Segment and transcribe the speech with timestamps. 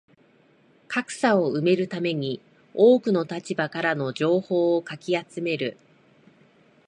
[0.87, 2.41] 格差を埋めるために
[2.73, 5.77] 多くの立場からの情報をかき集める